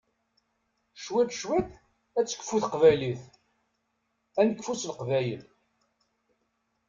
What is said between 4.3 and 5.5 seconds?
ad nekfu s leqbayel.